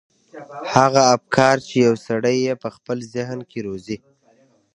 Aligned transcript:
هغه 0.75 1.01
افکار 1.15 1.55
چې 1.67 1.75
يو 1.85 1.95
سړی 2.07 2.35
يې 2.45 2.53
په 2.63 2.69
خپل 2.75 2.97
ذهن 3.13 3.39
کې 3.49 3.59
روزي. 3.67 3.97